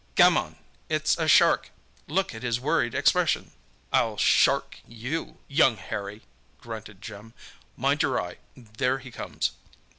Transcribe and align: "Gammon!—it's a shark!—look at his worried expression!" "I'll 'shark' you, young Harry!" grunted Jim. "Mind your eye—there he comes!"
"Gammon!—it's 0.15 1.15
a 1.19 1.27
shark!—look 1.27 2.33
at 2.33 2.41
his 2.41 2.59
worried 2.59 2.95
expression!" 2.95 3.51
"I'll 3.93 4.17
'shark' 4.17 4.79
you, 4.87 5.37
young 5.47 5.77
Harry!" 5.77 6.23
grunted 6.59 7.03
Jim. 7.03 7.35
"Mind 7.77 8.01
your 8.01 8.19
eye—there 8.19 8.97
he 8.97 9.11
comes!" 9.11 9.51